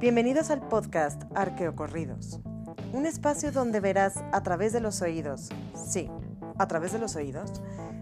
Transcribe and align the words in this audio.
Bienvenidos 0.00 0.50
al 0.50 0.60
podcast 0.60 1.24
Arqueocorridos, 1.34 2.38
un 2.92 3.04
espacio 3.04 3.50
donde 3.50 3.80
verás 3.80 4.22
a 4.30 4.44
través 4.44 4.72
de 4.72 4.78
los 4.78 5.02
oídos, 5.02 5.48
sí, 5.74 6.08
a 6.56 6.68
través 6.68 6.92
de 6.92 7.00
los 7.00 7.16
oídos, 7.16 7.60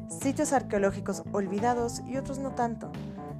sitios 0.08 0.52
arqueológicos 0.52 1.22
olvidados 1.32 2.02
y 2.06 2.18
otros 2.18 2.38
no 2.38 2.50
tanto. 2.54 2.92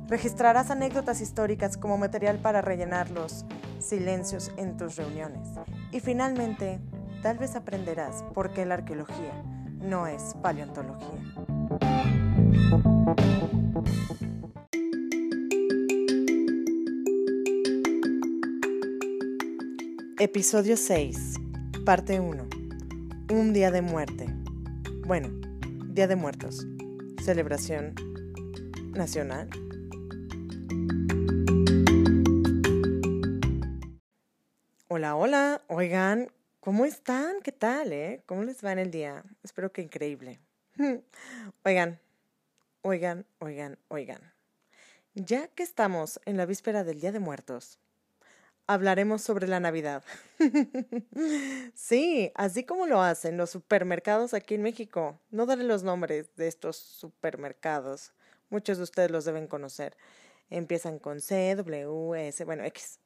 Registrarás 0.09 0.71
anécdotas 0.71 1.21
históricas 1.21 1.77
como 1.77 1.99
material 1.99 2.39
para 2.39 2.63
rellenar 2.63 3.11
los 3.11 3.45
silencios 3.79 4.51
en 4.57 4.79
tus 4.79 4.97
reuniones. 4.97 5.49
Y 5.93 6.01
finalmente, 6.01 6.81
tal 7.23 7.37
vez 7.37 7.57
aprenderás 7.57 8.23
por 8.33 8.55
qué 8.55 8.65
la 8.65 8.77
arqueología 8.77 9.35
no 9.83 10.07
es 10.07 10.35
paleontología. 10.41 11.21
Episodio 20.19 20.79
6, 20.79 21.35
parte 21.85 22.21
1. 22.21 22.49
Un 23.31 23.53
día 23.53 23.71
de 23.71 23.83
muerte. 23.83 24.25
Bueno, 25.05 25.29
Día 25.89 26.07
de 26.07 26.17
Muertos. 26.17 26.67
Celebración 27.23 27.95
nacional. 28.95 29.51
Hola, 34.89 35.17
hola. 35.17 35.63
Oigan, 35.67 36.33
¿cómo 36.61 36.87
están? 36.87 37.43
¿Qué 37.43 37.53
tal, 37.53 37.93
eh? 37.93 38.23
¿Cómo 38.25 38.43
les 38.43 38.65
va 38.65 38.73
en 38.73 38.79
el 38.79 38.91
día? 38.91 39.23
Espero 39.43 39.71
que 39.71 39.83
increíble. 39.83 40.41
Oigan, 41.63 42.01
oigan, 42.81 43.27
oigan, 43.39 43.79
oigan. 43.89 44.33
Ya 45.15 45.49
que 45.49 45.63
estamos 45.63 46.21
en 46.25 46.39
la 46.39 46.47
víspera 46.47 46.85
del 46.85 47.01
Día 47.01 47.13
de 47.13 47.21
Muertos, 47.21 47.79
hablaremos 48.67 49.23
sobre 49.23 49.49
la 49.49 49.61
Navidad. 49.61 50.03
sí, 51.75 52.33
así 52.35 52.65
como 52.65 52.87
lo 52.87 53.03
hacen 53.03 53.37
los 53.37 53.51
supermercados 53.51 54.35
aquí 54.35 54.55
en 54.55 54.63
México. 54.63 55.19
No 55.31 55.47
daré 55.47 55.65
los 55.65 55.83
nombres 55.83 56.35
de 56.37 56.49
estos 56.49 56.77
supermercados. 56.77 58.13
Muchos 58.51 58.79
de 58.79 58.85
ustedes 58.85 59.11
los 59.11 59.25
deben 59.25 59.47
conocer. 59.47 59.97
Empiezan 60.51 60.99
con 60.99 61.21
C, 61.21 61.55
W, 61.57 62.29
S, 62.29 62.45
bueno, 62.45 62.65
X. 62.65 63.01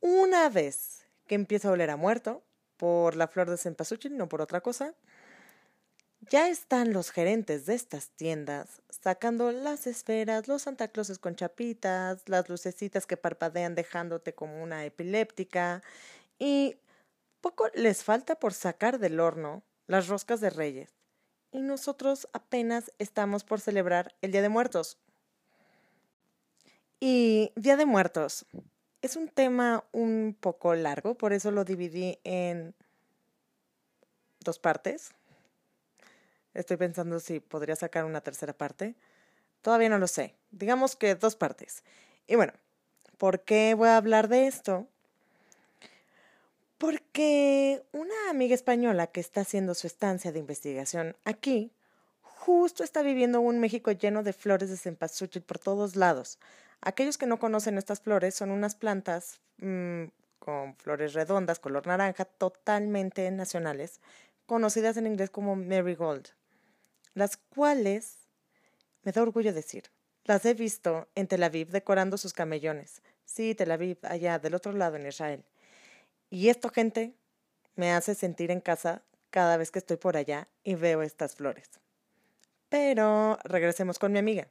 Una 0.00 0.48
vez 0.48 1.04
que 1.26 1.34
empieza 1.34 1.68
a 1.68 1.72
oler 1.72 1.90
a 1.90 1.96
muerto, 1.96 2.42
por 2.78 3.16
la 3.16 3.28
flor 3.28 3.50
de 3.50 3.58
cempasúchil, 3.58 4.16
no 4.16 4.28
por 4.28 4.40
otra 4.40 4.62
cosa, 4.62 4.94
ya 6.30 6.48
están 6.48 6.92
los 6.92 7.10
gerentes 7.10 7.66
de 7.66 7.74
estas 7.74 8.10
tiendas 8.10 8.82
sacando 9.02 9.52
las 9.52 9.86
esferas, 9.86 10.48
los 10.48 10.62
Santa 10.62 10.88
Clauses 10.88 11.18
con 11.18 11.36
chapitas, 11.36 12.28
las 12.28 12.48
lucecitas 12.48 13.06
que 13.06 13.16
parpadean 13.16 13.74
dejándote 13.74 14.34
como 14.34 14.62
una 14.62 14.84
epiléptica 14.84 15.82
y 16.38 16.76
poco 17.40 17.68
les 17.74 18.02
falta 18.02 18.34
por 18.36 18.52
sacar 18.52 18.98
del 18.98 19.20
horno 19.20 19.62
las 19.86 20.08
roscas 20.08 20.40
de 20.40 20.50
reyes. 20.50 20.90
Y 21.50 21.60
nosotros 21.60 22.28
apenas 22.32 22.92
estamos 22.98 23.44
por 23.44 23.60
celebrar 23.60 24.14
el 24.20 24.32
Día 24.32 24.42
de 24.42 24.50
Muertos. 24.50 24.98
Y 27.00 27.52
Día 27.56 27.76
de 27.76 27.86
Muertos 27.86 28.44
es 29.00 29.16
un 29.16 29.28
tema 29.28 29.84
un 29.92 30.36
poco 30.38 30.74
largo, 30.74 31.16
por 31.16 31.32
eso 31.32 31.50
lo 31.50 31.64
dividí 31.64 32.18
en 32.24 32.74
dos 34.40 34.58
partes. 34.58 35.14
Estoy 36.54 36.76
pensando 36.76 37.20
si 37.20 37.40
podría 37.40 37.76
sacar 37.76 38.04
una 38.04 38.20
tercera 38.20 38.52
parte. 38.52 38.94
Todavía 39.62 39.88
no 39.88 39.98
lo 39.98 40.06
sé. 40.06 40.34
Digamos 40.50 40.96
que 40.96 41.14
dos 41.14 41.36
partes. 41.36 41.82
Y 42.26 42.36
bueno, 42.36 42.52
¿por 43.16 43.40
qué 43.40 43.74
voy 43.74 43.88
a 43.88 43.96
hablar 43.96 44.28
de 44.28 44.46
esto? 44.46 44.86
Porque 46.78 47.82
una 47.92 48.14
amiga 48.30 48.54
española 48.54 49.08
que 49.08 49.20
está 49.20 49.40
haciendo 49.40 49.74
su 49.74 49.86
estancia 49.86 50.30
de 50.30 50.38
investigación 50.38 51.16
aquí, 51.24 51.72
justo 52.22 52.84
está 52.84 53.02
viviendo 53.02 53.40
un 53.40 53.58
México 53.58 53.90
lleno 53.90 54.22
de 54.22 54.32
flores 54.32 54.70
de 54.70 54.76
cempasúchil 54.76 55.42
por 55.42 55.58
todos 55.58 55.96
lados. 55.96 56.38
Aquellos 56.80 57.18
que 57.18 57.26
no 57.26 57.40
conocen 57.40 57.78
estas 57.78 58.00
flores 58.00 58.36
son 58.36 58.52
unas 58.52 58.76
plantas 58.76 59.40
mmm, 59.58 60.04
con 60.38 60.76
flores 60.76 61.14
redondas, 61.14 61.58
color 61.58 61.86
naranja, 61.86 62.24
totalmente 62.24 63.28
nacionales, 63.32 64.00
conocidas 64.48 64.96
en 64.96 65.06
inglés 65.06 65.30
como 65.30 65.54
marigold 65.54 66.26
las 67.18 67.36
cuales, 67.36 68.16
me 69.02 69.12
da 69.12 69.22
orgullo 69.22 69.52
decir, 69.52 69.90
las 70.24 70.44
he 70.46 70.54
visto 70.54 71.08
en 71.16 71.26
Tel 71.26 71.42
Aviv 71.42 71.70
decorando 71.70 72.16
sus 72.16 72.32
camellones. 72.32 73.02
Sí, 73.24 73.54
Tel 73.54 73.72
Aviv, 73.72 73.98
allá 74.02 74.38
del 74.38 74.54
otro 74.54 74.72
lado 74.72 74.96
en 74.96 75.06
Israel. 75.06 75.44
Y 76.30 76.48
esto, 76.48 76.70
gente, 76.70 77.14
me 77.74 77.92
hace 77.92 78.14
sentir 78.14 78.50
en 78.50 78.60
casa 78.60 79.02
cada 79.30 79.56
vez 79.56 79.70
que 79.70 79.80
estoy 79.80 79.96
por 79.96 80.16
allá 80.16 80.48
y 80.62 80.76
veo 80.76 81.02
estas 81.02 81.34
flores. 81.34 81.68
Pero 82.68 83.38
regresemos 83.42 83.98
con 83.98 84.12
mi 84.12 84.18
amiga. 84.18 84.48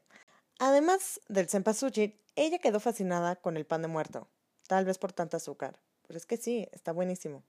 Además 0.59 1.22
del 1.30 1.47
cempasúchil, 1.47 2.19
ella 2.36 2.59
quedó 2.59 2.80
fascinada 2.80 3.36
con 3.38 3.56
el 3.56 3.66
pan 3.66 3.81
de 3.81 3.88
muerto, 3.88 4.28
tal 4.68 4.86
vez 4.86 4.97
por 4.97 5.13
tanto 5.13 5.38
azúcar. 5.38 5.80
Pero 6.06 6.18
es 6.18 6.25
que 6.25 6.38
sí, 6.38 6.68
está 6.72 6.91
buenísimo. 6.91 7.44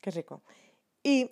Qué 0.00 0.10
rico. 0.10 0.42
Y 1.02 1.30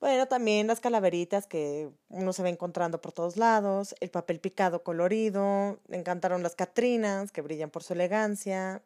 bueno, 0.00 0.28
también 0.28 0.68
las 0.68 0.80
calaveritas 0.80 1.46
que 1.46 1.90
uno 2.08 2.32
se 2.32 2.42
va 2.42 2.48
encontrando 2.48 3.00
por 3.00 3.12
todos 3.12 3.36
lados, 3.36 3.96
el 4.00 4.10
papel 4.10 4.38
picado 4.38 4.84
colorido, 4.84 5.80
me 5.88 5.96
encantaron 5.96 6.42
las 6.42 6.54
catrinas 6.54 7.32
que 7.32 7.42
brillan 7.42 7.70
por 7.70 7.82
su 7.82 7.94
elegancia, 7.94 8.82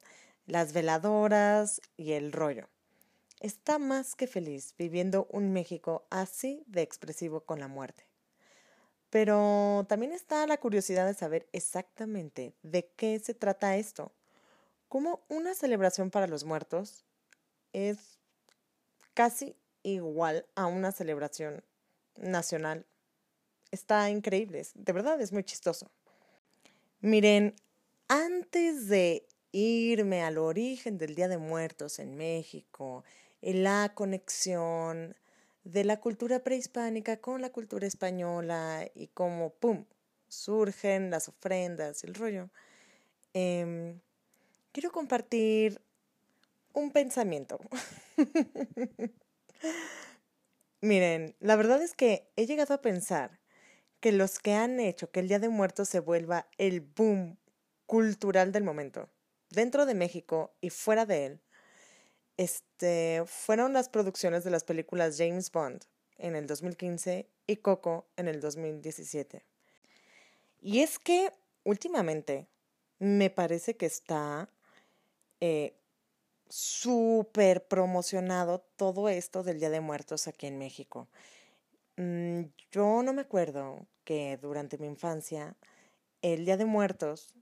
las 0.47 0.73
veladoras 0.73 1.83
y 1.99 2.13
el 2.13 2.33
rollo. 2.33 2.69
Está 3.41 3.79
más 3.79 4.15
que 4.15 4.27
feliz 4.27 4.75
viviendo 4.79 5.27
un 5.31 5.53
México 5.53 6.07
así 6.11 6.65
de 6.67 6.81
expresivo 6.83 7.41
con 7.41 7.61
la 7.61 7.69
muerte. 7.69 8.07
Pero 9.11 9.85
también 9.89 10.13
está 10.13 10.47
la 10.47 10.57
curiosidad 10.57 11.07
de 11.07 11.13
saber 11.13 11.47
exactamente 11.53 12.55
de 12.63 12.89
qué 12.97 13.19
se 13.19 13.35
trata 13.35 13.77
esto. 13.77 14.13
Cómo 14.89 15.21
una 15.29 15.55
celebración 15.55 16.11
para 16.11 16.27
los 16.27 16.45
muertos 16.45 17.05
es 17.75 18.19
casi 19.13 19.55
igual 19.83 20.47
a 20.55 20.67
una 20.67 20.93
celebración 20.93 21.63
nacional. 22.17 22.87
Está 23.71 24.11
increíble, 24.11 24.67
de 24.75 24.93
verdad 24.93 25.21
es 25.21 25.33
muy 25.33 25.45
chistoso. 25.45 25.91
Miren, 27.01 27.55
antes 28.09 28.89
de 28.89 29.27
irme 29.51 30.23
al 30.23 30.39
origen 30.39 30.99
del 30.99 31.15
Día 31.15 31.29
de 31.29 31.39
Muertos 31.39 31.99
en 31.99 32.17
México, 32.17 33.05
en 33.41 33.65
la 33.65 33.93
conexión 33.95 35.17
de 35.65 35.85
la 35.85 36.01
cultura 36.01 36.43
prehispánica 36.43 37.19
con 37.19 37.41
la 37.41 37.51
cultura 37.51 37.87
española 37.87 38.87
y 38.95 39.09
cómo, 39.09 39.51
¡pum!, 39.51 39.85
surgen 40.29 41.11
las 41.11 41.29
ofrendas 41.29 42.03
y 42.03 42.07
el 42.07 42.15
rollo, 42.15 42.51
em, 43.35 44.01
quiero 44.73 44.91
compartir 44.93 45.81
un 46.73 46.91
pensamiento. 46.91 47.61
Miren, 50.83 51.37
la 51.39 51.55
verdad 51.55 51.81
es 51.81 51.95
que 51.95 52.29
he 52.35 52.45
llegado 52.45 52.75
a 52.75 52.83
pensar 52.83 53.39
que 54.01 54.11
los 54.11 54.41
que 54.41 54.55
han 54.55 54.81
hecho 54.81 55.13
que 55.13 55.21
el 55.21 55.29
Día 55.29 55.39
de 55.39 55.49
Muertos 55.49 55.89
se 55.89 56.01
vuelva 56.01 56.49
el 56.59 56.81
boom 56.81 57.39
cultural 57.87 58.51
del 58.51 58.65
momento, 58.65 59.09
dentro 59.51 59.87
de 59.87 59.95
México 59.95 60.57
y 60.61 60.71
fuera 60.71 61.07
de 61.07 61.27
él, 61.27 61.41
este, 62.37 63.23
fueron 63.27 63.73
las 63.75 63.89
producciones 63.89 64.43
de 64.43 64.51
las 64.51 64.65
películas 64.65 65.15
James 65.17 65.53
Bond 65.53 65.85
en 66.19 66.35
el 66.35 66.49
2015 66.49 67.29
y 67.47 67.57
Coco 67.59 68.09
en 68.17 68.27
el 68.27 68.41
2017. 68.41 69.45
Y 70.61 70.81
es 70.81 70.99
que 70.99 71.31
últimamente 71.63 72.49
me 72.99 73.31
parece 73.31 73.77
que 73.77 73.87
está 73.87 74.51
eh, 75.39 75.77
súper 76.53 77.67
promocionado 77.67 78.61
todo 78.77 79.09
esto 79.09 79.43
del 79.43 79.59
Día 79.59 79.71
de 79.71 79.81
Muertos 79.81 80.29
aquí 80.29 80.47
en 80.47 80.59
México. 80.59 81.09
Mm, 81.97 82.43
yo 82.71 83.03
no 83.03 83.15
me 83.15 83.23
acuerdo 83.23 83.87
que 84.05 84.37
durante 84.37 84.77
mi 84.77 84.87
infancia 84.87 85.57
el 86.21 86.45
Día 86.45 86.59
de 86.59 86.67
Muertos, 86.67 87.33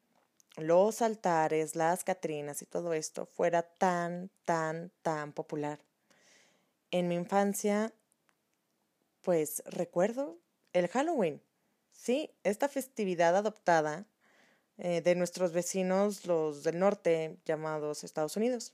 los 0.57 1.03
altares, 1.03 1.75
las 1.75 2.05
Catrinas 2.05 2.63
y 2.63 2.67
todo 2.67 2.93
esto 2.93 3.27
fuera 3.27 3.63
tan, 3.63 4.31
tan, 4.45 4.93
tan 5.03 5.33
popular. 5.33 5.81
En 6.93 7.09
mi 7.09 7.17
infancia, 7.17 7.93
pues 9.23 9.65
recuerdo 9.67 10.39
el 10.73 10.87
Halloween. 10.87 11.43
Sí, 11.91 12.31
esta 12.45 12.69
festividad 12.69 13.37
adoptada 13.37 14.07
eh, 14.79 15.01
de 15.01 15.17
nuestros 15.17 15.51
vecinos, 15.53 16.27
los 16.27 16.63
del 16.63 16.79
norte, 16.79 17.39
llamados 17.45 18.05
Estados 18.05 18.37
Unidos. 18.37 18.73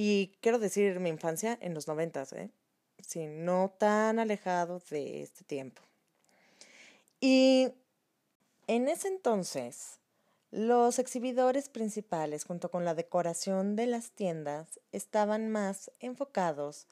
Y 0.00 0.38
quiero 0.40 0.60
decir 0.60 1.00
mi 1.00 1.08
infancia 1.08 1.58
en 1.60 1.74
los 1.74 1.88
noventas, 1.88 2.32
¿eh? 2.32 2.52
Sí, 3.00 3.26
no 3.26 3.74
tan 3.80 4.20
alejado 4.20 4.80
de 4.90 5.22
este 5.22 5.42
tiempo. 5.42 5.82
Y 7.20 7.72
en 8.68 8.86
ese 8.86 9.08
entonces, 9.08 9.98
Los 10.50 10.98
exhibidores 10.98 11.68
principales, 11.68 12.44
junto 12.44 12.70
con 12.70 12.86
la 12.86 12.94
decoración 12.94 13.76
de 13.76 13.86
las 13.86 14.12
tiendas, 14.12 14.80
estaban 14.92 15.50
más 15.50 15.90
enfocados 16.00 16.86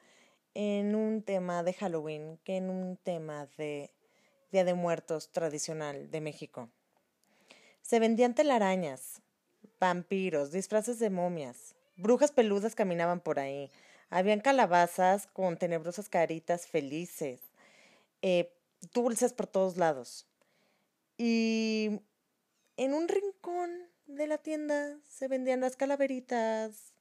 en 0.53 0.93
un 0.93 1.23
tema 1.23 1.63
de 1.63 1.73
Halloween 1.73 2.37
que 2.43 2.57
en 2.57 2.69
un 2.69 2.97
tema 2.97 3.47
de 3.57 3.91
Día 4.51 4.63
de 4.63 4.75
Muertos 4.75 5.31
tradicional 5.31 6.11
de 6.11 6.21
México. 6.21 6.69
Se 7.81 7.99
vendían 7.99 8.35
telarañas, 8.35 9.23
vampiros, 9.79 10.51
disfraces 10.51 10.99
de 10.99 11.09
momias, 11.09 11.76
brujas 11.97 12.31
peludas 12.31 12.75
caminaban 12.75 13.19
por 13.19 13.39
ahí, 13.39 13.69
habían 14.09 14.39
calabazas 14.39 15.27
con 15.27 15.57
tenebrosas 15.57 16.09
caritas 16.09 16.67
felices, 16.67 17.41
eh, 18.21 18.53
dulces 18.93 19.33
por 19.33 19.47
todos 19.47 19.77
lados. 19.77 20.25
Y 21.17 21.99
en 22.77 22.93
un 22.93 23.07
rincón 23.07 23.71
de 24.05 24.27
la 24.27 24.37
tienda 24.37 24.97
se 25.09 25.27
vendían 25.27 25.61
las 25.61 25.75
calaveritas, 25.75 26.93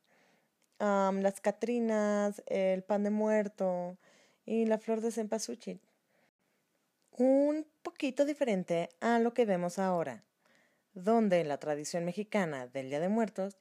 las 0.79 1.41
catrinas, 1.41 2.43
el 2.47 2.83
pan 2.83 3.05
de 3.05 3.11
muerto 3.11 3.99
y 4.45 4.67
la 4.67 4.79
flor 4.79 5.01
de 5.01 5.13
cempasúchil. 5.13 5.81
Un 7.13 7.67
poquito 7.83 8.25
diferente 8.25 8.91
a 9.01 9.19
lo 9.19 9.33
que 9.33 9.47
vemos 9.47 9.79
ahora, 9.79 10.25
donde 10.93 11.45
la 11.45 11.59
tradición 11.59 12.05
mexicana 12.05 12.67
del 12.67 12.91
Día 12.91 13.01
de 13.01 13.09
Muertos 13.09 13.57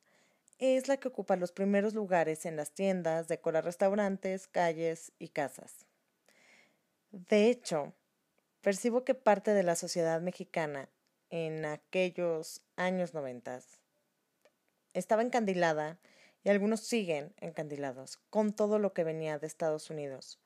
es 0.59 0.87
la 0.87 0.97
que 0.97 1.07
ocupa 1.09 1.35
los 1.35 1.51
primeros 1.51 1.93
lugares 1.93 2.45
en 2.45 2.55
las 2.55 2.71
tiendas, 2.71 3.27
decora 3.27 3.61
restaurantes, 3.61 4.47
calles 4.47 5.11
y 5.19 5.29
casas. 5.29 5.85
De 7.11 7.49
hecho, 7.49 7.93
percibo 8.61 9.03
que 9.03 9.15
parte 9.15 9.53
de 9.53 9.63
la 9.63 9.75
sociedad 9.75 10.21
mexicana 10.21 10.89
en 11.29 11.65
aquellos 11.65 12.61
años 12.75 13.13
noventas. 13.13 13.79
Estaba 14.93 15.21
encandilada 15.21 15.99
y 16.43 16.49
algunos 16.49 16.81
siguen 16.81 17.33
encandilados 17.41 18.17
con 18.29 18.53
todo 18.53 18.79
lo 18.79 18.93
que 18.93 19.03
venía 19.03 19.39
de 19.39 19.47
Estados 19.47 19.89
Unidos. 19.89 20.39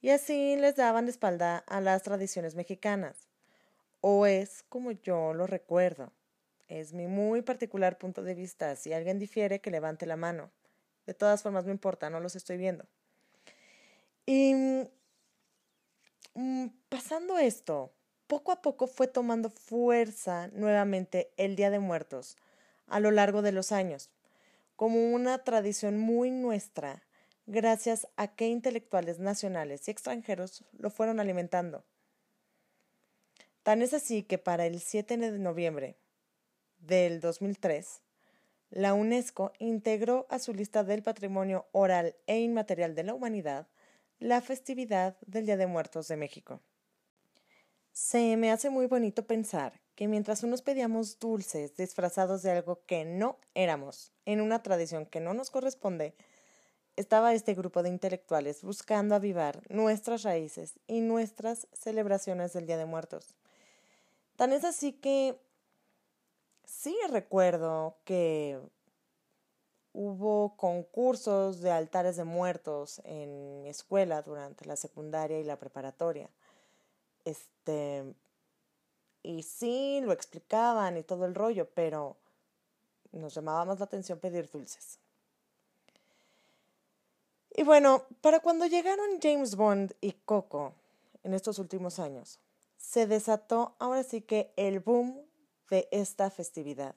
Y 0.00 0.10
así 0.10 0.56
les 0.56 0.76
daban 0.76 1.08
espalda 1.08 1.58
a 1.66 1.80
las 1.80 2.02
tradiciones 2.02 2.54
mexicanas. 2.54 3.28
O 4.00 4.26
es 4.26 4.64
como 4.68 4.90
yo 4.90 5.32
lo 5.32 5.46
recuerdo. 5.46 6.12
Es 6.68 6.92
mi 6.92 7.06
muy 7.06 7.42
particular 7.42 7.98
punto 7.98 8.22
de 8.22 8.34
vista. 8.34 8.76
Si 8.76 8.92
alguien 8.92 9.18
difiere, 9.18 9.60
que 9.60 9.70
levante 9.70 10.06
la 10.06 10.16
mano. 10.16 10.50
De 11.06 11.14
todas 11.14 11.42
formas, 11.42 11.64
no 11.64 11.70
importa, 11.70 12.08
no 12.10 12.20
los 12.20 12.36
estoy 12.36 12.56
viendo. 12.56 12.86
Y 14.26 14.54
mm, 16.34 16.66
pasando 16.88 17.38
esto, 17.38 17.92
poco 18.26 18.52
a 18.52 18.62
poco 18.62 18.86
fue 18.86 19.06
tomando 19.06 19.50
fuerza 19.50 20.48
nuevamente 20.48 21.32
el 21.36 21.56
Día 21.56 21.70
de 21.70 21.78
Muertos 21.78 22.36
a 22.86 23.00
lo 23.00 23.10
largo 23.10 23.42
de 23.42 23.52
los 23.52 23.72
años, 23.72 24.10
como 24.76 25.12
una 25.12 25.38
tradición 25.44 25.98
muy 25.98 26.30
nuestra, 26.30 27.02
gracias 27.46 28.08
a 28.16 28.28
que 28.28 28.48
intelectuales 28.48 29.18
nacionales 29.18 29.86
y 29.86 29.90
extranjeros 29.90 30.64
lo 30.78 30.90
fueron 30.90 31.20
alimentando. 31.20 31.84
Tan 33.62 33.82
es 33.82 33.94
así 33.94 34.22
que 34.22 34.38
para 34.38 34.66
el 34.66 34.80
7 34.80 35.16
de 35.16 35.38
noviembre 35.38 35.96
del 36.86 37.20
2003, 37.20 38.00
la 38.70 38.94
UNESCO 38.94 39.52
integró 39.58 40.26
a 40.30 40.38
su 40.38 40.52
lista 40.52 40.84
del 40.84 41.02
patrimonio 41.02 41.66
oral 41.72 42.16
e 42.26 42.40
inmaterial 42.40 42.94
de 42.94 43.04
la 43.04 43.14
humanidad 43.14 43.68
la 44.18 44.40
festividad 44.40 45.16
del 45.26 45.46
Día 45.46 45.56
de 45.56 45.66
Muertos 45.66 46.08
de 46.08 46.16
México. 46.16 46.60
Se 47.92 48.36
me 48.36 48.50
hace 48.50 48.70
muy 48.70 48.86
bonito 48.86 49.26
pensar 49.26 49.80
que 49.94 50.08
mientras 50.08 50.42
unos 50.42 50.62
pedíamos 50.62 51.18
dulces 51.18 51.76
disfrazados 51.76 52.42
de 52.42 52.50
algo 52.50 52.84
que 52.86 53.04
no 53.04 53.38
éramos, 53.54 54.12
en 54.24 54.40
una 54.40 54.62
tradición 54.62 55.06
que 55.06 55.20
no 55.20 55.34
nos 55.34 55.50
corresponde, 55.50 56.14
estaba 56.96 57.34
este 57.34 57.54
grupo 57.54 57.82
de 57.82 57.90
intelectuales 57.90 58.62
buscando 58.62 59.14
avivar 59.14 59.62
nuestras 59.68 60.22
raíces 60.22 60.78
y 60.86 61.00
nuestras 61.00 61.68
celebraciones 61.72 62.52
del 62.52 62.66
Día 62.66 62.76
de 62.76 62.86
Muertos. 62.86 63.34
Tan 64.36 64.52
es 64.52 64.64
así 64.64 64.92
que 64.92 65.36
sí 66.64 66.96
recuerdo 67.10 67.96
que 68.04 68.60
hubo 69.92 70.56
concursos 70.56 71.60
de 71.60 71.70
altares 71.70 72.16
de 72.16 72.24
muertos 72.24 73.00
en 73.04 73.62
mi 73.62 73.68
escuela 73.68 74.22
durante 74.22 74.64
la 74.66 74.76
secundaria 74.76 75.38
y 75.38 75.44
la 75.44 75.58
preparatoria. 75.58 76.28
Este, 77.24 78.04
y 79.22 79.42
sí, 79.42 80.00
lo 80.02 80.12
explicaban 80.12 80.96
y 80.96 81.02
todo 81.02 81.24
el 81.24 81.34
rollo, 81.34 81.68
pero 81.74 82.16
nos 83.12 83.34
llamaba 83.34 83.64
más 83.64 83.78
la 83.78 83.86
atención 83.86 84.18
pedir 84.18 84.50
dulces. 84.50 84.98
Y 87.56 87.62
bueno, 87.62 88.02
para 88.20 88.40
cuando 88.40 88.66
llegaron 88.66 89.20
James 89.22 89.54
Bond 89.54 89.94
y 90.00 90.12
Coco 90.12 90.72
en 91.22 91.34
estos 91.34 91.60
últimos 91.60 92.00
años, 92.00 92.40
se 92.76 93.06
desató 93.06 93.76
ahora 93.78 94.02
sí 94.02 94.20
que 94.20 94.52
el 94.56 94.80
boom 94.80 95.23
de 95.70 95.88
esta 95.90 96.30
festividad. 96.30 96.94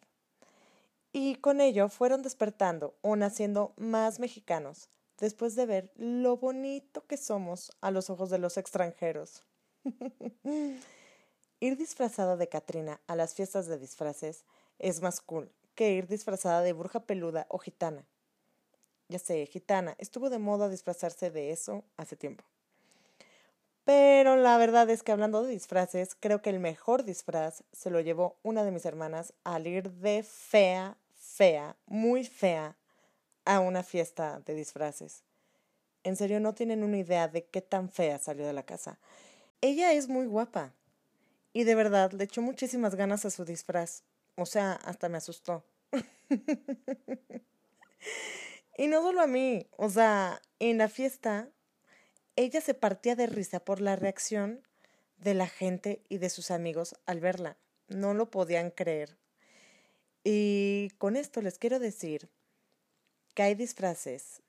Y 1.12 1.36
con 1.36 1.62
ello 1.62 1.90
fueron 1.90 2.22
despertando 2.22 2.96
o 3.02 3.16
naciendo 3.16 3.74
más 3.78 4.20
mexicanos 4.20 4.90
después 5.20 5.56
de 5.56 5.66
ver 5.66 5.92
lo 5.96 6.38
bonito 6.38 7.06
que 7.08 7.18
somos 7.18 7.72
a 7.82 7.92
los 7.92 8.10
ojos 8.10 8.30
de 8.30 8.38
los 8.38 8.58
extranjeros. 8.58 9.44
ir 11.60 11.78
disfrazada 11.78 12.38
de 12.38 12.50
Catrina 12.50 13.02
a 13.08 13.16
las 13.16 13.34
fiestas 13.34 13.68
de 13.68 13.80
disfraces 13.80 14.46
es 14.80 15.02
más 15.02 15.22
cool 15.22 15.52
que 15.76 15.92
ir 15.92 16.08
disfrazada 16.08 16.62
de 16.62 16.74
bruja 16.74 17.02
peluda 17.02 17.46
o 17.50 17.60
gitana. 17.60 18.06
Ya 19.10 19.20
sé, 19.20 19.46
gitana, 19.46 19.96
estuvo 20.00 20.30
de 20.30 20.40
moda 20.40 20.70
disfrazarse 20.70 21.32
de 21.32 21.52
eso 21.52 21.86
hace 21.96 22.16
tiempo. 22.16 22.44
Pero 23.88 24.36
la 24.36 24.58
verdad 24.58 24.90
es 24.90 25.02
que 25.02 25.14
hablando 25.14 25.44
de 25.44 25.54
disfraces, 25.54 26.14
creo 26.20 26.42
que 26.42 26.50
el 26.50 26.60
mejor 26.60 27.06
disfraz 27.06 27.64
se 27.72 27.90
lo 27.90 28.02
llevó 28.02 28.36
una 28.44 28.66
de 28.66 28.72
mis 28.72 28.86
hermanas 28.86 29.34
al 29.46 29.66
ir 29.66 29.92
de 29.92 30.24
fea, 30.24 30.98
fea, 31.16 31.78
muy 31.86 32.26
fea 32.26 32.76
a 33.46 33.62
una 33.62 33.84
fiesta 33.84 34.42
de 34.42 34.56
disfraces. 34.56 35.24
En 36.04 36.18
serio, 36.18 36.42
no 36.42 36.54
tienen 36.54 36.84
una 36.84 36.98
idea 36.98 37.30
de 37.30 37.46
qué 37.46 37.62
tan 37.62 37.90
fea 37.90 38.20
salió 38.20 38.46
de 38.46 38.52
la 38.52 38.64
casa. 38.64 39.00
Ella 39.62 39.94
es 39.94 40.10
muy 40.10 40.26
guapa. 40.26 40.74
Y 41.54 41.64
de 41.64 41.76
verdad, 41.76 42.12
le 42.12 42.26
echó 42.26 42.42
muchísimas 42.42 42.96
ganas 42.96 43.24
a 43.24 43.30
su 43.30 43.46
disfraz. 43.46 44.04
O 44.36 44.46
sea, 44.46 44.74
hasta 44.74 45.08
me 45.08 45.20
asustó. 45.20 45.64
y 48.78 48.88
no 48.88 49.02
solo 49.02 49.22
a 49.22 49.28
mí. 49.28 49.66
O 49.78 49.90
sea, 49.90 50.42
en 50.60 50.78
la 50.78 50.90
fiesta, 50.90 51.48
ella 52.38 52.62
se 52.62 52.74
partía 52.74 53.16
de 53.16 53.28
risa 53.28 53.60
por 53.60 53.82
la 53.82 53.96
reacción 53.98 54.62
de 55.18 55.34
la 55.34 55.48
gente 55.48 56.02
y 56.08 56.20
de 56.20 56.30
sus 56.30 56.52
amigos 56.52 56.96
al 57.06 57.20
verla. 57.20 57.58
No 57.88 58.14
lo 58.14 58.30
podían 58.30 58.70
creer. 58.70 59.18
Y 60.24 60.92
con 61.00 61.16
esto 61.16 61.42
les 61.42 61.58
quiero 61.58 61.80
decir 61.80 62.30
que 63.34 63.44
hay 63.44 63.56
disfraces 63.56 64.42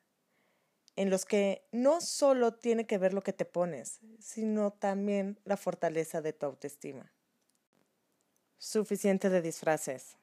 en 0.97 1.11
los 1.11 1.25
que 1.25 1.66
no 1.73 2.00
solo 2.00 2.54
tiene 2.54 2.87
que 2.87 2.99
ver 2.99 3.14
lo 3.14 3.23
que 3.23 3.33
te 3.33 3.45
pones, 3.45 4.00
sino 4.18 4.73
también 4.73 5.38
la 5.45 5.57
fortaleza 5.57 6.21
de 6.21 6.33
tu 6.33 6.45
autoestima. 6.45 7.11
Suficiente 8.59 9.30
de 9.30 9.40
disfraces. 9.40 10.16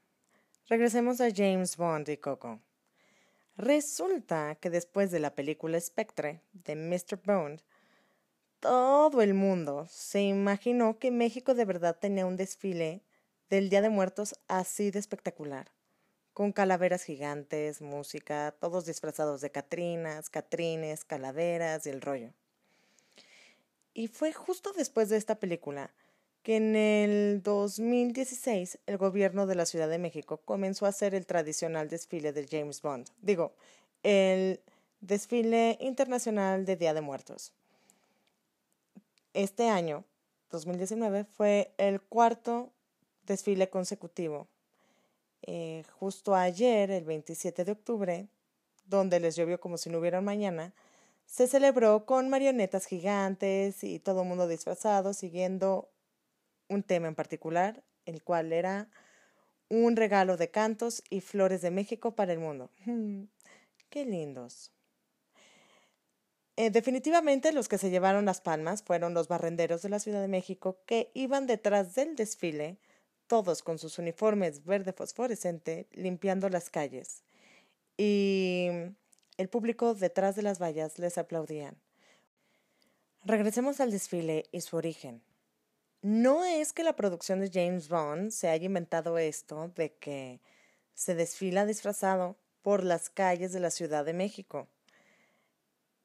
Regresemos 0.68 1.22
a 1.22 1.30
James 1.34 1.78
Bond 1.78 2.10
y 2.10 2.18
Coco. 2.18 2.60
Resulta 3.58 4.56
que 4.56 4.70
después 4.70 5.12
de 5.12 5.20
la 5.20 5.36
película 5.36 5.80
Spectre 5.80 6.42
de 6.52 6.76
Mr. 6.76 7.20
Bond, 7.24 7.62
todo 8.60 9.22
el 9.22 9.34
mundo 9.34 9.88
se 9.90 10.22
imaginó 10.22 11.00
que 11.00 11.12
México 11.12 11.54
de 11.54 11.66
verdad 11.66 11.98
tenía 12.00 12.26
un 12.26 12.36
desfile 12.36 13.02
del 13.50 13.70
Día 13.70 13.82
de 13.82 13.90
Muertos 13.90 14.36
así 14.48 14.92
de 14.92 15.00
espectacular 15.00 15.72
con 16.36 16.52
calaveras 16.52 17.06
gigantes, 17.06 17.82
música, 17.82 18.54
todos 18.60 18.86
disfrazados 18.86 19.40
de 19.40 19.52
Catrinas, 19.52 20.30
Catrines, 20.30 21.06
calaveras 21.06 21.88
y 21.88 21.92
el 21.92 22.02
rollo. 22.02 22.34
Y 23.94 24.10
fue 24.10 24.34
justo 24.34 24.74
después 24.74 25.08
de 25.08 25.16
esta 25.16 25.40
película 25.40 25.94
que 26.46 26.58
en 26.58 26.76
el 26.76 27.42
2016 27.42 28.78
el 28.86 28.98
gobierno 29.00 29.48
de 29.48 29.56
la 29.56 29.66
Ciudad 29.66 29.90
de 29.90 29.98
México 29.98 30.38
comenzó 30.46 30.86
a 30.86 30.90
hacer 30.90 31.16
el 31.16 31.26
tradicional 31.26 31.90
desfile 31.90 32.34
de 32.34 32.48
James 32.48 32.84
Bond, 32.84 33.08
digo, 33.24 33.54
el 34.04 34.62
desfile 35.02 35.76
internacional 35.82 36.64
de 36.64 36.76
Día 36.76 36.94
de 36.94 37.02
Muertos. 37.02 37.52
Este 39.34 39.70
año, 39.70 40.04
2019, 40.52 41.24
fue 41.24 41.72
el 41.80 42.00
cuarto 42.00 42.70
desfile 43.26 43.72
consecutivo 43.72 44.48
eh, 45.42 45.84
justo 46.00 46.36
ayer, 46.36 46.92
el 46.92 47.06
27 47.06 47.66
de 47.66 47.72
octubre, 47.72 48.28
donde 48.86 49.20
les 49.20 49.36
llovió 49.36 49.60
como 49.60 49.80
si 49.80 49.90
no 49.90 49.98
hubiera 49.98 50.22
mañana, 50.22 50.76
se 51.26 51.48
celebró 51.48 52.06
con 52.06 52.30
marionetas 52.30 52.86
gigantes 52.86 53.84
y 53.84 53.98
todo 53.98 54.22
el 54.22 54.28
mundo 54.28 54.48
disfrazado, 54.48 55.14
siguiendo 55.14 55.90
un 56.70 56.84
tema 56.84 57.08
en 57.08 57.16
particular, 57.16 57.84
el 58.06 58.24
cual 58.24 58.54
era 58.54 58.90
un 59.70 59.96
regalo 59.96 60.38
de 60.38 60.52
cantos 60.52 61.04
y 61.10 61.22
flores 61.22 61.62
de 61.62 61.72
México 61.72 62.16
para 62.16 62.34
el 62.34 62.40
mundo. 62.40 62.70
qué 63.90 64.06
lindos. 64.06 64.72
Eh, 66.58 66.70
definitivamente 66.70 67.52
los 67.52 67.68
que 67.68 67.78
se 67.78 67.90
llevaron 67.90 68.26
las 68.26 68.40
palmas 68.40 68.82
fueron 68.82 69.14
los 69.14 69.28
barrenderos 69.28 69.82
de 69.82 69.90
la 69.90 70.00
Ciudad 70.00 70.22
de 70.22 70.30
México 70.30 70.78
que 70.86 71.12
iban 71.14 71.48
detrás 71.48 71.96
del 71.96 72.16
desfile, 72.16 72.78
todos 73.28 73.62
con 73.62 73.78
sus 73.78 74.00
uniformes 74.00 74.64
verde 74.64 74.94
fosforescente, 74.94 75.88
limpiando 75.92 76.48
las 76.48 76.70
calles. 76.70 77.24
Y 77.98 78.70
el 79.38 79.50
público 79.50 79.96
detrás 79.96 80.36
de 80.36 80.44
las 80.44 80.62
vallas 80.62 80.98
les 80.98 81.18
aplaudían. 81.18 81.76
Regresemos 83.26 83.82
al 83.82 83.92
desfile 83.92 84.46
y 84.52 84.62
su 84.62 84.78
origen. 84.78 85.22
No 86.06 86.46
es 86.46 86.72
que 86.72 86.84
la 86.84 86.96
producción 86.96 87.40
de 87.40 87.50
James 87.52 87.90
Bond 87.90 88.30
se 88.30 88.48
haya 88.48 88.68
inventado 88.68 89.18
esto 89.18 89.70
de 89.70 89.96
que 89.96 90.40
se 90.94 91.16
desfila 91.16 91.66
disfrazado 91.66 92.38
por 92.62 92.84
las 92.84 93.10
calles 93.10 93.54
de 93.54 93.60
la 93.60 93.72
Ciudad 93.72 94.06
de 94.06 94.14
México. 94.14 94.68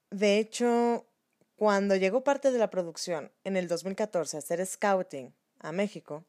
De 0.08 0.38
hecho, 0.38 1.06
cuando 1.54 1.96
llegó 1.96 2.24
parte 2.24 2.50
de 2.50 2.58
la 2.58 2.70
producción 2.70 3.30
en 3.44 3.58
el 3.58 3.68
2014 3.68 4.38
a 4.38 4.40
hacer 4.40 4.64
scouting 4.64 5.34
a 5.58 5.70
México, 5.70 6.24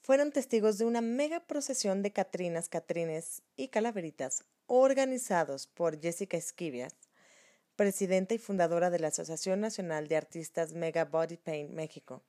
fueron 0.00 0.32
testigos 0.32 0.78
de 0.78 0.86
una 0.86 1.02
mega 1.02 1.40
procesión 1.40 2.02
de 2.02 2.14
Catrinas, 2.14 2.70
Catrines 2.70 3.42
y 3.56 3.68
Calaveritas 3.68 4.46
organizados 4.68 5.66
por 5.66 6.00
Jessica 6.00 6.38
Esquivias, 6.38 6.94
presidenta 7.76 8.32
y 8.32 8.38
fundadora 8.38 8.88
de 8.88 9.00
la 9.00 9.08
Asociación 9.08 9.60
Nacional 9.60 10.08
de 10.08 10.16
Artistas 10.16 10.72
Mega 10.72 11.04
Body 11.04 11.36
Paint 11.36 11.72
México. 11.72 12.22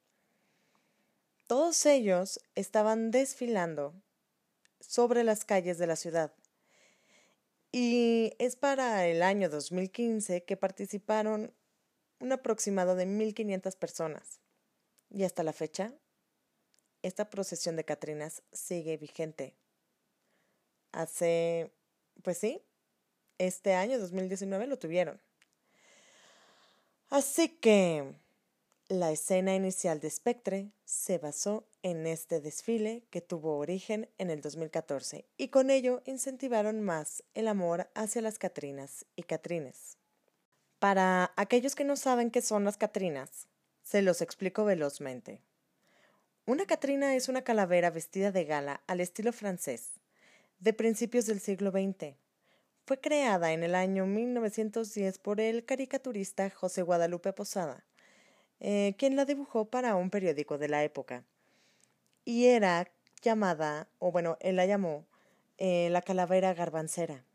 Todos 1.47 1.85
ellos 1.85 2.39
estaban 2.55 3.11
desfilando 3.11 3.93
sobre 4.79 5.23
las 5.23 5.45
calles 5.45 5.77
de 5.77 5.87
la 5.87 5.95
ciudad. 5.95 6.33
Y 7.71 8.33
es 8.37 8.55
para 8.55 9.07
el 9.07 9.23
año 9.23 9.49
2015 9.49 10.43
que 10.43 10.57
participaron 10.57 11.53
un 12.19 12.31
aproximado 12.31 12.95
de 12.95 13.05
1.500 13.05 13.75
personas. 13.77 14.39
Y 15.09 15.23
hasta 15.23 15.43
la 15.43 15.53
fecha, 15.53 15.93
esta 17.01 17.29
procesión 17.29 17.75
de 17.75 17.83
Catrinas 17.83 18.43
sigue 18.51 18.97
vigente. 18.97 19.55
Hace, 20.91 21.71
pues 22.21 22.37
sí, 22.37 22.61
este 23.37 23.73
año 23.73 23.99
2019 23.99 24.67
lo 24.67 24.79
tuvieron. 24.79 25.19
Así 27.09 27.49
que 27.49 28.15
la 28.93 29.11
escena 29.11 29.55
inicial 29.55 29.99
de 29.99 30.09
Spectre 30.09 30.71
se 30.85 31.17
basó 31.17 31.65
en 31.81 32.05
este 32.05 32.41
desfile 32.41 33.03
que 33.09 33.21
tuvo 33.21 33.57
origen 33.57 34.07
en 34.19 34.29
el 34.29 34.41
2014 34.41 35.25
y 35.35 35.47
con 35.47 35.71
ello 35.71 36.03
incentivaron 36.05 36.79
más 36.81 37.23
el 37.33 37.47
amor 37.47 37.89
hacia 37.95 38.21
las 38.21 38.37
Catrinas 38.37 39.05
y 39.15 39.23
Catrines. 39.23 39.97
Para 40.77 41.33
aquellos 41.37 41.73
que 41.73 41.85
no 41.85 41.95
saben 41.95 42.29
qué 42.29 42.41
son 42.41 42.65
las 42.65 42.77
Catrinas, 42.77 43.47
se 43.81 44.03
los 44.03 44.21
explico 44.21 44.63
velozmente. 44.63 45.41
Una 46.45 46.67
Catrina 46.67 47.15
es 47.15 47.29
una 47.29 47.41
calavera 47.41 47.89
vestida 47.89 48.31
de 48.31 48.45
gala 48.45 48.81
al 48.85 48.99
estilo 48.99 49.33
francés, 49.33 49.93
de 50.59 50.73
principios 50.73 51.25
del 51.25 51.39
siglo 51.39 51.71
XX. 51.71 52.15
Fue 52.85 52.99
creada 52.99 53.53
en 53.53 53.63
el 53.63 53.73
año 53.73 54.05
1910 54.05 55.17
por 55.17 55.39
el 55.39 55.65
caricaturista 55.65 56.49
José 56.51 56.83
Guadalupe 56.83 57.33
Posada 57.33 57.83
eh, 58.63 58.95
quien 58.97 59.17
la 59.17 59.25
dibujó 59.25 59.65
para 59.65 59.95
un 59.97 60.09
periódico 60.09 60.57
de 60.57 60.69
la 60.69 60.85
época. 60.85 61.25
Y 62.23 62.45
era 62.45 62.89
llamada, 63.21 63.89
o 63.99 64.11
bueno, 64.13 64.37
él 64.39 64.55
la 64.55 64.65
llamó, 64.65 65.05
eh, 65.57 65.89
la 65.91 66.01
calavera 66.01 66.53
garbancera. 66.53 67.25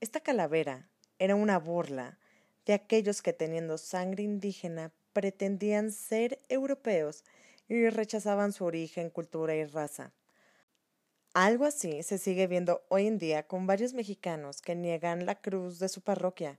Esta 0.00 0.18
calavera 0.18 0.88
era 1.20 1.36
una 1.36 1.58
burla 1.60 2.18
de 2.66 2.72
aquellos 2.72 3.22
que 3.22 3.32
teniendo 3.32 3.78
sangre 3.78 4.24
indígena 4.24 4.90
pretendían 5.12 5.92
ser 5.92 6.40
europeos 6.48 7.22
y 7.68 7.88
rechazaban 7.88 8.52
su 8.52 8.64
origen, 8.64 9.08
cultura 9.08 9.54
y 9.54 9.64
raza. 9.64 10.12
Algo 11.32 11.64
así 11.64 12.02
se 12.02 12.18
sigue 12.18 12.48
viendo 12.48 12.82
hoy 12.88 13.06
en 13.06 13.18
día 13.18 13.46
con 13.46 13.68
varios 13.68 13.94
mexicanos 13.94 14.62
que 14.62 14.74
niegan 14.74 15.26
la 15.26 15.36
cruz 15.36 15.78
de 15.78 15.88
su 15.88 16.00
parroquia 16.00 16.58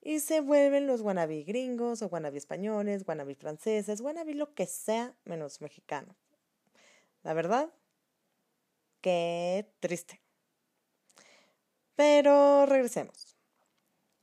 y 0.00 0.20
se 0.20 0.40
vuelven 0.40 0.86
los 0.86 1.00
wannabe 1.00 1.42
gringos 1.42 2.02
o 2.02 2.06
wannabe 2.06 2.38
españoles, 2.38 3.04
wannabe 3.06 3.34
franceses, 3.34 4.00
wannabe 4.00 4.34
lo 4.34 4.54
que 4.54 4.66
sea 4.66 5.14
menos 5.24 5.60
mexicano. 5.60 6.14
La 7.22 7.34
verdad, 7.34 7.72
qué 9.00 9.70
triste. 9.80 10.20
Pero 11.96 12.64
regresemos. 12.66 13.36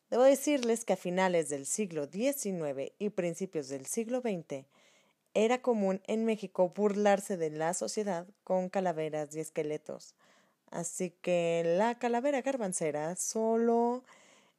Debo 0.10 0.24
decirles 0.24 0.86
que 0.86 0.94
a 0.94 0.98
finales 0.98 1.50
del 1.50 1.66
siglo 1.66 2.06
XIX 2.06 2.94
y 3.00 3.10
principios 3.10 3.68
del 3.68 3.86
siglo 3.86 4.22
XX 4.22 4.66
era 5.34 5.62
común 5.62 6.02
en 6.08 6.24
México 6.24 6.70
burlarse 6.70 7.36
de 7.36 7.50
la 7.50 7.74
sociedad 7.74 8.26
con 8.44 8.70
calaveras 8.70 9.36
y 9.36 9.42
esqueletos. 9.42 10.16
Así 10.72 11.12
que 11.22 11.64
la 11.78 12.00
calavera 12.00 12.42
garbancera 12.42 13.16
solo 13.18 14.04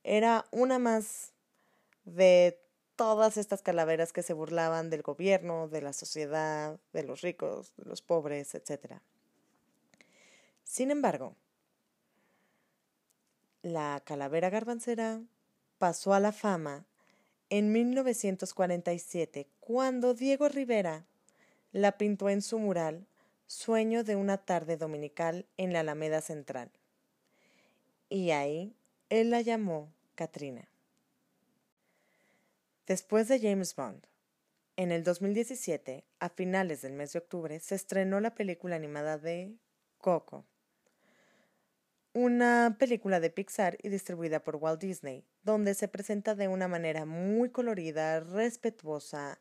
era 0.07 0.47
una 0.53 0.79
más 0.79 1.33
de 2.05 2.61
todas 2.95 3.37
estas 3.37 3.61
calaveras 3.61 4.13
que 4.13 4.23
se 4.23 4.33
burlaban 4.33 4.89
del 4.89 5.03
gobierno, 5.03 5.69
de 5.69 5.83
la 5.83 5.93
sociedad, 5.93 6.79
de 6.93 7.03
los 7.03 7.23
ricos, 7.23 7.75
de 7.77 7.87
los 7.87 8.03
pobres, 8.03 8.55
etc. 8.55 9.01
Sin 10.63 10.93
embargo, 10.93 11.35
la 13.63 14.01
calavera 14.05 14.49
garbancera 14.49 15.21
pasó 15.79 16.15
a 16.15 16.21
la 16.21 16.31
fama 16.31 16.87
en 17.51 17.73
1947 17.73 19.49
cuando 19.59 20.15
Diego 20.15 20.49
Rivera 20.49 21.05
la 21.73 21.99
pintó 21.99 22.29
en 22.29 22.43
su 22.43 22.61
mural 22.61 23.07
Sueño 23.49 24.05
de 24.05 24.17
una 24.17 24.39
tarde 24.39 24.77
dominical 24.77 25.47
en 25.57 25.73
la 25.73 25.81
Alameda 25.81 26.21
Central. 26.21 26.71
Y 28.09 28.31
ahí 28.31 28.75
él 29.09 29.31
la 29.31 29.41
llamó 29.41 29.93
Katrina. 30.17 30.69
Después 32.87 33.29
de 33.29 33.39
James 33.39 33.77
Bond, 33.77 34.05
en 34.77 34.91
el 34.91 35.05
2017, 35.05 36.05
a 36.19 36.29
finales 36.29 36.83
del 36.83 36.93
mes 36.93 37.13
de 37.13 37.21
octubre, 37.21 37.61
se 37.61 37.77
estrenó 37.77 38.21
la 38.21 38.35
película 38.35 38.77
animada 38.77 39.19
de 39.19 39.55
Coco, 39.99 40.45
una 42.13 42.77
película 42.79 43.21
de 43.21 43.31
Pixar 43.31 43.77
y 43.83 43.91
distribuida 43.91 44.43
por 44.43 44.57
Walt 44.57 44.81
Disney, 44.81 45.25
donde 45.43 45.75
se 45.75 45.89
presenta 45.89 46.35
de 46.35 46.49
una 46.49 46.69
manera 46.69 47.05
muy 47.05 47.51
colorida, 47.51 48.21
respetuosa, 48.21 49.39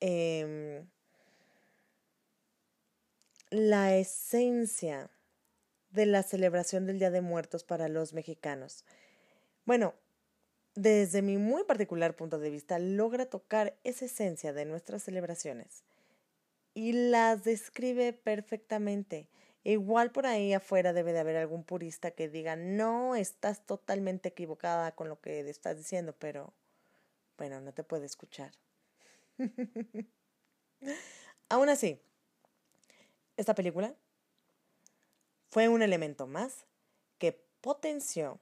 em, 0.00 0.86
la 3.50 3.96
esencia 3.96 5.10
de 5.90 6.06
la 6.06 6.24
celebración 6.24 6.86
del 6.86 6.98
Día 6.98 7.10
de 7.10 7.20
Muertos 7.20 7.62
para 7.62 7.88
los 7.88 8.12
mexicanos. 8.12 8.84
Bueno, 9.64 9.94
desde 10.74 11.22
mi 11.22 11.38
muy 11.38 11.64
particular 11.64 12.16
punto 12.16 12.38
de 12.38 12.50
vista, 12.50 12.78
logra 12.78 13.26
tocar 13.26 13.78
esa 13.84 14.04
esencia 14.04 14.52
de 14.52 14.64
nuestras 14.64 15.02
celebraciones 15.02 15.84
y 16.74 16.92
las 16.92 17.44
describe 17.44 18.12
perfectamente. 18.12 19.28
Igual 19.62 20.10
por 20.10 20.26
ahí 20.26 20.52
afuera 20.52 20.92
debe 20.92 21.12
de 21.12 21.20
haber 21.20 21.36
algún 21.36 21.64
purista 21.64 22.10
que 22.10 22.28
diga, 22.28 22.56
no, 22.56 23.14
estás 23.14 23.64
totalmente 23.64 24.30
equivocada 24.30 24.92
con 24.92 25.08
lo 25.08 25.20
que 25.20 25.40
estás 25.48 25.78
diciendo, 25.78 26.14
pero 26.18 26.52
bueno, 27.38 27.60
no 27.60 27.72
te 27.72 27.84
puede 27.84 28.04
escuchar. 28.04 28.52
Aún 31.48 31.68
así, 31.70 32.00
esta 33.36 33.54
película 33.54 33.94
fue 35.50 35.68
un 35.68 35.82
elemento 35.82 36.26
más 36.26 36.66
que 37.18 37.32
potenció 37.60 38.40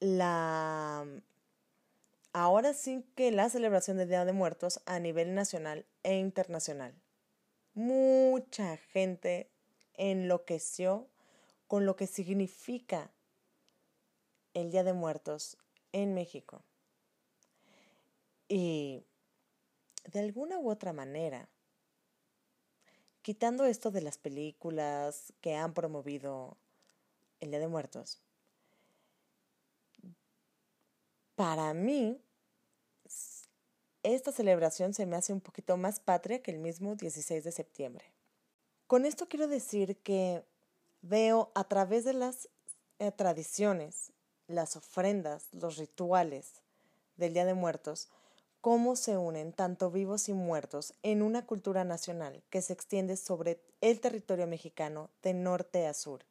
la 0.00 1.04
mm, 1.06 1.20
ahora 2.32 2.74
sí 2.74 3.04
que 3.14 3.30
la 3.30 3.48
celebración 3.48 3.96
del 3.96 4.08
Día 4.08 4.24
de 4.24 4.32
Muertos 4.32 4.80
a 4.86 4.98
nivel 4.98 5.34
nacional 5.34 5.86
e 6.02 6.18
internacional. 6.18 6.94
Mucha 7.74 8.76
gente 8.76 9.50
enloqueció 9.94 11.08
con 11.66 11.86
lo 11.86 11.96
que 11.96 12.06
significa 12.06 13.10
el 14.54 14.70
Día 14.70 14.84
de 14.84 14.92
Muertos 14.92 15.58
en 15.92 16.14
México. 16.14 16.62
Y 18.48 19.02
de 20.12 20.20
alguna 20.20 20.58
u 20.58 20.70
otra 20.70 20.92
manera, 20.92 21.48
quitando 23.22 23.64
esto 23.64 23.90
de 23.90 24.02
las 24.02 24.18
películas 24.18 25.32
que 25.40 25.54
han 25.54 25.74
promovido 25.74 26.56
el 27.40 27.50
Día 27.50 27.60
de 27.60 27.68
Muertos, 27.68 28.20
para 31.36 31.72
mí, 31.74 32.20
esta 34.02 34.32
celebración 34.32 34.94
se 34.94 35.06
me 35.06 35.16
hace 35.16 35.32
un 35.32 35.40
poquito 35.40 35.76
más 35.76 36.00
patria 36.00 36.42
que 36.42 36.50
el 36.50 36.58
mismo 36.58 36.96
16 36.96 37.44
de 37.44 37.52
septiembre. 37.52 38.04
Con 38.86 39.04
esto 39.04 39.28
quiero 39.28 39.46
decir 39.46 39.96
que 39.98 40.42
veo 41.02 41.50
a 41.54 41.64
través 41.64 42.04
de 42.04 42.14
las 42.14 42.48
eh, 42.98 43.12
tradiciones, 43.12 44.12
las 44.48 44.76
ofrendas, 44.76 45.48
los 45.52 45.76
rituales 45.76 46.52
del 47.16 47.34
Día 47.34 47.44
de 47.44 47.54
Muertos, 47.54 48.08
cómo 48.60 48.96
se 48.96 49.16
unen 49.16 49.52
tanto 49.52 49.90
vivos 49.90 50.28
y 50.28 50.32
muertos 50.32 50.94
en 51.02 51.22
una 51.22 51.44
cultura 51.46 51.84
nacional 51.84 52.42
que 52.48 52.62
se 52.62 52.72
extiende 52.72 53.16
sobre 53.16 53.60
el 53.80 54.00
territorio 54.00 54.46
mexicano 54.46 55.10
de 55.22 55.34
norte 55.34 55.86
a 55.86 55.94
sur. 55.94 56.24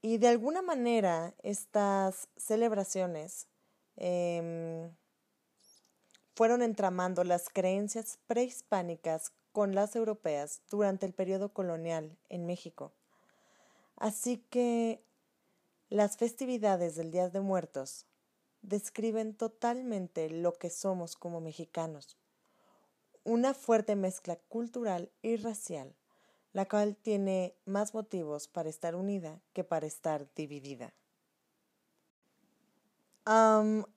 Y 0.00 0.18
de 0.18 0.28
alguna 0.28 0.62
manera 0.62 1.34
estas 1.42 2.28
celebraciones 2.36 3.46
em, 3.98 4.90
fueron 6.34 6.62
entramando 6.62 7.24
las 7.24 7.48
creencias 7.48 8.18
prehispánicas 8.26 9.32
con 9.52 9.74
las 9.74 9.96
europeas 9.96 10.62
durante 10.70 11.04
el 11.04 11.12
periodo 11.12 11.52
colonial 11.52 12.16
en 12.28 12.46
México. 12.46 12.92
Así 13.96 14.38
que 14.50 15.02
las 15.88 16.16
festividades 16.16 16.94
del 16.94 17.10
Día 17.10 17.28
de 17.28 17.40
Muertos 17.40 18.06
describen 18.62 19.34
totalmente 19.34 20.30
lo 20.30 20.52
que 20.52 20.70
somos 20.70 21.16
como 21.16 21.40
mexicanos, 21.40 22.16
una 23.24 23.52
fuerte 23.52 23.96
mezcla 23.96 24.36
cultural 24.36 25.10
y 25.22 25.36
racial, 25.36 25.94
la 26.52 26.66
cual 26.66 26.96
tiene 26.96 27.56
más 27.64 27.94
motivos 27.94 28.48
para 28.48 28.68
estar 28.68 28.94
unida 28.94 29.40
que 29.52 29.64
para 29.64 29.86
estar 29.86 30.32
dividida. 30.34 30.94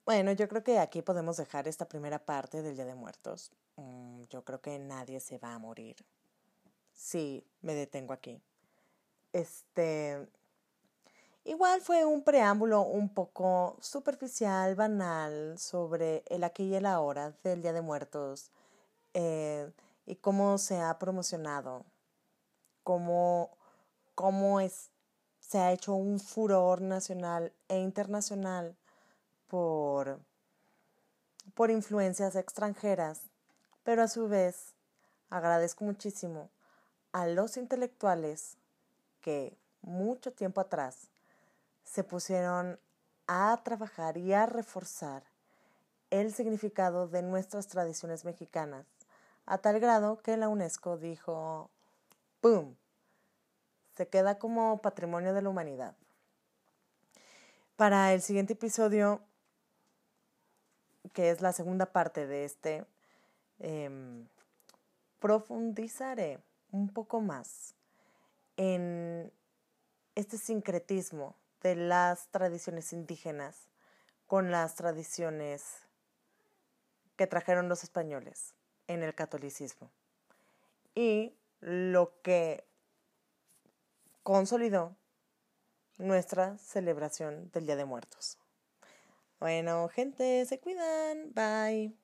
Bueno, 0.05 0.31
yo 0.33 0.47
creo 0.47 0.63
que 0.63 0.79
aquí 0.79 1.01
podemos 1.01 1.37
dejar 1.37 1.67
esta 1.67 1.87
primera 1.87 2.19
parte 2.19 2.61
del 2.61 2.75
Día 2.75 2.85
de 2.85 2.95
Muertos. 2.95 3.51
Mm, 3.77 4.23
yo 4.29 4.43
creo 4.43 4.61
que 4.61 4.77
nadie 4.79 5.19
se 5.19 5.37
va 5.37 5.53
a 5.53 5.59
morir. 5.59 5.95
Sí, 6.93 7.45
me 7.61 7.73
detengo 7.73 8.13
aquí. 8.13 8.41
Este, 9.31 10.27
Igual 11.43 11.81
fue 11.81 12.05
un 12.05 12.21
preámbulo 12.23 12.81
un 12.81 13.09
poco 13.09 13.75
superficial, 13.81 14.75
banal, 14.75 15.57
sobre 15.57 16.23
el 16.27 16.43
aquí 16.43 16.65
y 16.65 16.75
el 16.75 16.85
ahora 16.85 17.33
del 17.43 17.63
Día 17.63 17.73
de 17.73 17.81
Muertos 17.81 18.51
eh, 19.15 19.71
y 20.05 20.17
cómo 20.17 20.59
se 20.59 20.79
ha 20.79 20.99
promocionado, 20.99 21.83
cómo, 22.83 23.57
cómo 24.13 24.59
es, 24.59 24.91
se 25.39 25.57
ha 25.57 25.71
hecho 25.71 25.95
un 25.95 26.19
furor 26.19 26.79
nacional 26.81 27.53
e 27.67 27.79
internacional 27.79 28.77
por, 29.51 30.21
por 31.55 31.71
influencias 31.71 32.37
extranjeras, 32.37 33.23
pero 33.83 34.01
a 34.01 34.07
su 34.07 34.29
vez 34.29 34.75
agradezco 35.29 35.83
muchísimo 35.83 36.49
a 37.11 37.27
los 37.27 37.57
intelectuales 37.57 38.55
que 39.19 39.57
mucho 39.81 40.31
tiempo 40.31 40.61
atrás 40.61 41.09
se 41.83 42.05
pusieron 42.05 42.79
a 43.27 43.59
trabajar 43.65 44.15
y 44.15 44.31
a 44.31 44.45
reforzar 44.45 45.23
el 46.11 46.33
significado 46.33 47.09
de 47.09 47.21
nuestras 47.21 47.67
tradiciones 47.67 48.23
mexicanas, 48.23 48.85
a 49.45 49.57
tal 49.57 49.81
grado 49.81 50.21
que 50.21 50.37
la 50.37 50.47
UNESCO 50.47 50.95
dijo, 50.95 51.69
¡pum!, 52.39 52.75
se 53.97 54.07
queda 54.07 54.39
como 54.39 54.81
patrimonio 54.81 55.33
de 55.33 55.41
la 55.41 55.49
humanidad. 55.49 55.93
Para 57.75 58.13
el 58.13 58.21
siguiente 58.21 58.53
episodio, 58.53 59.21
que 61.13 61.29
es 61.29 61.41
la 61.41 61.53
segunda 61.53 61.87
parte 61.87 62.27
de 62.27 62.45
este, 62.45 62.85
em, 63.59 64.27
profundizaré 65.19 66.39
un 66.71 66.89
poco 66.89 67.21
más 67.21 67.75
en 68.57 69.31
este 70.15 70.37
sincretismo 70.37 71.35
de 71.61 71.75
las 71.75 72.27
tradiciones 72.27 72.93
indígenas 72.93 73.69
con 74.27 74.51
las 74.51 74.75
tradiciones 74.75 75.63
que 77.17 77.27
trajeron 77.27 77.69
los 77.69 77.83
españoles 77.83 78.53
en 78.87 79.03
el 79.03 79.13
catolicismo 79.13 79.91
y 80.95 81.33
lo 81.59 82.19
que 82.21 82.65
consolidó 84.23 84.95
nuestra 85.97 86.57
celebración 86.57 87.51
del 87.51 87.65
Día 87.65 87.75
de 87.75 87.85
Muertos. 87.85 88.40
Bueno, 89.41 89.89
gente, 89.89 90.45
se 90.45 90.59
cuidan. 90.59 91.33
Bye. 91.33 91.97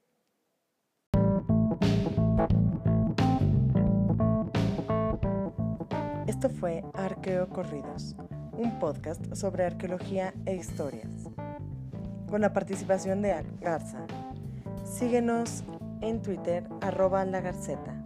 Esto 6.28 6.50
fue 6.50 6.84
Arqueo 6.94 7.48
Corridos 7.48 8.16
un 8.58 8.80
podcast 8.80 9.36
sobre 9.36 9.66
arqueología 9.66 10.34
e 10.46 10.56
historias, 10.56 11.30
con 12.28 12.42
la 12.42 12.54
participación 12.54 13.22
de 13.22 13.46
Garza. 13.62 14.06
Síguenos 14.84 15.64
en 16.02 16.22
Twitter, 16.24 16.68
arroba 16.82 17.24
la 17.26 17.40
Garceta. 17.42 17.97